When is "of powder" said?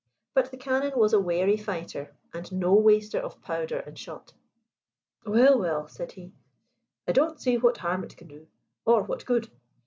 3.19-3.77